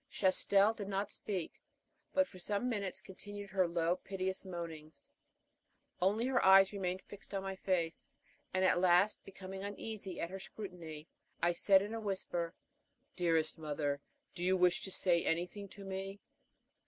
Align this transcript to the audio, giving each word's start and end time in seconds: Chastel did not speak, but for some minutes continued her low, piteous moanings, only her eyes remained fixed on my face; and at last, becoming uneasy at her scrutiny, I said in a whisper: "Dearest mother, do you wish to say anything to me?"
Chastel 0.09 0.73
did 0.73 0.87
not 0.87 1.11
speak, 1.11 1.61
but 2.11 2.27
for 2.27 2.39
some 2.39 2.67
minutes 2.67 3.03
continued 3.03 3.51
her 3.51 3.67
low, 3.67 3.97
piteous 3.97 4.43
moanings, 4.43 5.11
only 6.01 6.25
her 6.25 6.43
eyes 6.43 6.73
remained 6.73 7.03
fixed 7.03 7.35
on 7.35 7.43
my 7.43 7.55
face; 7.55 8.09
and 8.51 8.65
at 8.65 8.79
last, 8.81 9.23
becoming 9.23 9.63
uneasy 9.63 10.19
at 10.19 10.31
her 10.31 10.39
scrutiny, 10.39 11.07
I 11.39 11.51
said 11.51 11.83
in 11.83 11.93
a 11.93 12.01
whisper: 12.01 12.55
"Dearest 13.15 13.59
mother, 13.59 14.01
do 14.33 14.43
you 14.43 14.57
wish 14.57 14.81
to 14.85 14.91
say 14.91 15.23
anything 15.23 15.67
to 15.67 15.83
me?" 15.85 16.19